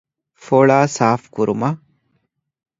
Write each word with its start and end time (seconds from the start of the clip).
ފޮޅައި 0.43 0.89
ސާފުކުރުމަށް 0.97 1.79